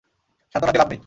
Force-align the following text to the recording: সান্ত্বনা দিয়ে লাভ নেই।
সান্ত্বনা 0.55 0.71
দিয়ে 0.73 0.81
লাভ 0.81 0.89
নেই। 0.89 0.99